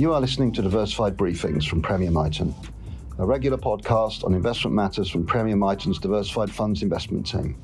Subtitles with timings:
[0.00, 2.54] You are listening to Diversified Briefings from Premier Miton,
[3.18, 7.60] a regular podcast on investment matters from Premier Miton's Diversified Funds investment team.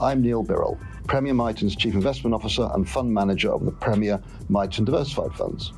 [0.00, 4.20] I'm Neil Birrell, Premier Miton's Chief Investment Officer and Fund Manager of the Premier
[4.50, 5.72] Miton Diversified Funds.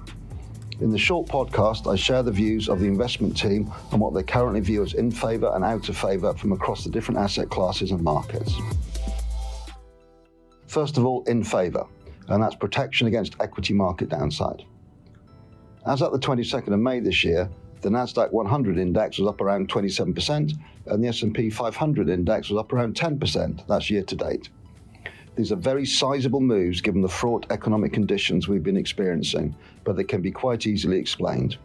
[0.81, 4.23] In the short podcast, I share the views of the investment team on what they
[4.23, 7.91] currently view as in favour and out of favour from across the different asset classes
[7.91, 8.55] and markets.
[10.69, 11.85] First of all, in favour,
[12.29, 14.65] and that's protection against equity market downside.
[15.85, 19.69] As at the 22nd of May this year, the Nasdaq 100 index was up around
[19.69, 20.53] 27%,
[20.87, 23.67] and the S&P 500 index was up around 10%.
[23.67, 24.49] That's year to date.
[25.35, 30.05] These are very sizable moves given the fraught economic conditions we've been experiencing, but they
[30.05, 31.57] can be quite easily explained.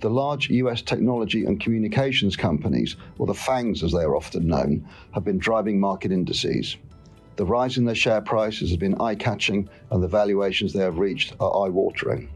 [0.00, 4.88] The large US technology and communications companies, or the FANGs as they are often known,
[5.12, 6.78] have been driving market indices.
[7.36, 10.98] The rise in their share prices has been eye catching, and the valuations they have
[10.98, 12.28] reached are eye watering.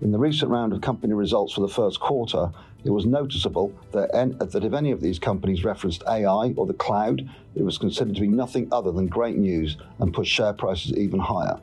[0.00, 2.52] In the recent round of company results for the first quarter,
[2.84, 7.28] it was noticeable that, that if any of these companies referenced AI or the cloud,
[7.56, 11.18] it was considered to be nothing other than great news and pushed share prices even
[11.18, 11.58] higher.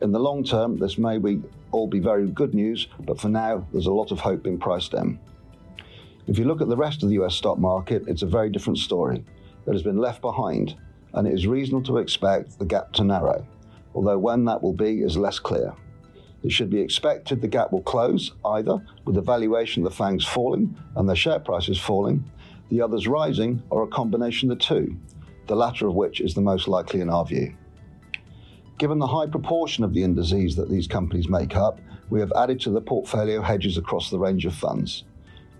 [0.00, 3.66] In the long term, this may be, all be very good news, but for now,
[3.72, 5.18] there's a lot of hope being priced in.
[6.26, 8.78] If you look at the rest of the US stock market, it's a very different
[8.78, 9.22] story.
[9.66, 10.74] It has been left behind,
[11.12, 13.46] and it is reasonable to expect the gap to narrow,
[13.94, 15.74] although when that will be is less clear.
[16.44, 20.24] It should be expected the gap will close either with the valuation of the FANGs
[20.24, 22.24] falling and their share prices falling,
[22.70, 24.96] the others rising, or a combination of the two,
[25.46, 27.54] the latter of which is the most likely in our view.
[28.78, 32.60] Given the high proportion of the indices that these companies make up, we have added
[32.60, 35.04] to the portfolio hedges across the range of funds.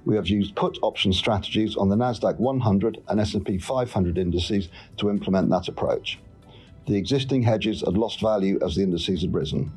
[0.05, 4.69] We have used put option strategies on the Nasdaq 100 and S&P 500 indices
[4.99, 6.21] to implement that approach.
[6.87, 9.73] The existing hedges had lost value as the indices had risen.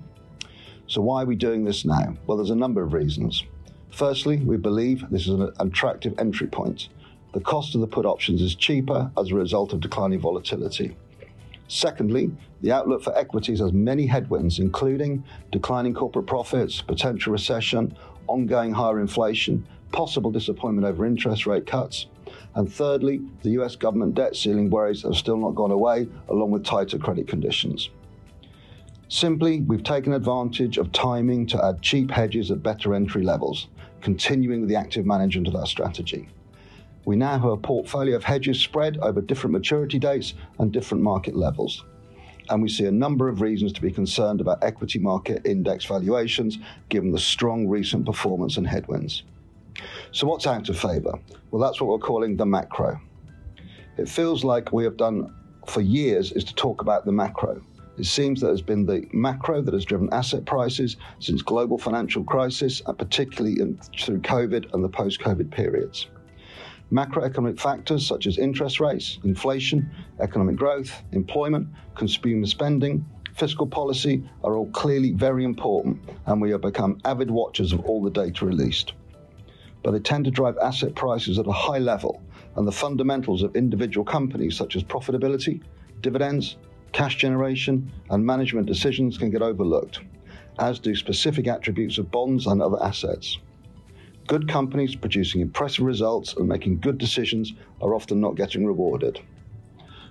[0.91, 2.17] So, why are we doing this now?
[2.27, 3.45] Well, there's a number of reasons.
[3.91, 6.89] Firstly, we believe this is an attractive entry point.
[7.31, 10.97] The cost of the put options is cheaper as a result of declining volatility.
[11.69, 12.29] Secondly,
[12.59, 17.95] the outlook for equities has many headwinds, including declining corporate profits, potential recession,
[18.27, 22.07] ongoing higher inflation, possible disappointment over interest rate cuts.
[22.55, 26.65] And thirdly, the US government debt ceiling worries have still not gone away, along with
[26.65, 27.89] tighter credit conditions.
[29.13, 33.67] Simply, we've taken advantage of timing to add cheap hedges at better entry levels,
[33.99, 36.29] continuing the active management of our strategy.
[37.03, 41.35] We now have a portfolio of hedges spread over different maturity dates and different market
[41.35, 41.83] levels.
[42.49, 46.59] And we see a number of reasons to be concerned about equity market index valuations
[46.87, 49.23] given the strong recent performance and headwinds.
[50.13, 51.19] So, what's out of favour?
[51.51, 52.97] Well, that's what we're calling the macro.
[53.97, 55.35] It feels like we have done
[55.67, 57.61] for years is to talk about the macro.
[57.97, 62.23] It seems that it's been the macro that has driven asset prices since global financial
[62.23, 66.07] crisis, and particularly in, through COVID and the post-COVID periods.
[66.91, 74.55] Macroeconomic factors such as interest rates, inflation, economic growth, employment, consumer spending, fiscal policy are
[74.55, 78.93] all clearly very important, and we have become avid watchers of all the data released.
[79.83, 82.21] But they tend to drive asset prices at a high level,
[82.55, 85.61] and the fundamentals of individual companies such as profitability,
[86.01, 86.57] dividends,
[86.91, 89.99] cash generation, and management decisions can get overlooked,
[90.59, 93.37] as do specific attributes of bonds and other assets.
[94.27, 99.19] Good companies producing impressive results and making good decisions are often not getting rewarded.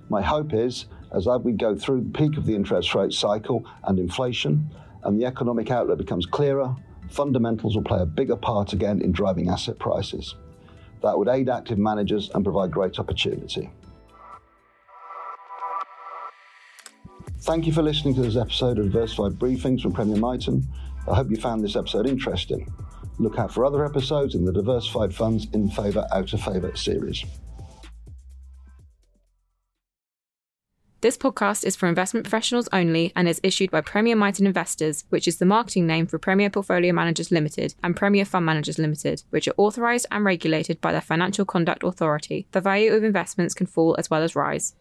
[0.09, 3.99] My hope is, as we go through the peak of the interest rate cycle and
[3.99, 4.71] inflation,
[5.05, 6.75] and the economic outlook becomes clearer,
[7.09, 10.35] fundamentals will play a bigger part again in driving asset prices.
[11.03, 13.71] That would aid active managers and provide great opportunity.
[17.43, 20.63] Thank you for listening to this episode of Diversified Briefings from Premier Miton.
[21.11, 22.71] I hope you found this episode interesting.
[23.19, 27.25] Look out for other episodes in the Diversified Funds in Favour, Out of Favour series.
[31.01, 35.27] This podcast is for investment professionals only and is issued by Premier Miton Investors, which
[35.27, 39.49] is the marketing name for Premier Portfolio Managers Limited and Premier Fund Managers Limited, which
[39.49, 42.49] are authorised and regulated by the Financial Conduct Authority.
[42.53, 44.75] The value of investments can fall as well as rise.